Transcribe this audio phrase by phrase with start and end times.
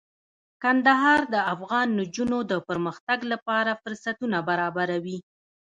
[0.63, 5.19] کندهار د افغان نجونو د پرمختګ لپاره فرصتونه برابروي.